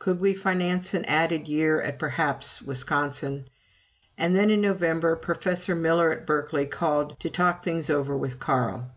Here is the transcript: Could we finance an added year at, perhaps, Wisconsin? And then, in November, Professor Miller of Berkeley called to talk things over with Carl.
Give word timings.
Could 0.00 0.18
we 0.18 0.34
finance 0.34 0.92
an 0.92 1.04
added 1.04 1.46
year 1.46 1.80
at, 1.80 2.00
perhaps, 2.00 2.60
Wisconsin? 2.60 3.46
And 4.16 4.34
then, 4.34 4.50
in 4.50 4.60
November, 4.60 5.14
Professor 5.14 5.76
Miller 5.76 6.10
of 6.10 6.26
Berkeley 6.26 6.66
called 6.66 7.14
to 7.20 7.30
talk 7.30 7.62
things 7.62 7.88
over 7.88 8.16
with 8.16 8.40
Carl. 8.40 8.90